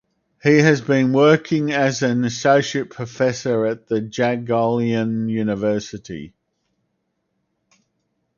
[0.41, 6.33] He has been working as an associate professor at the Jagiellonian University.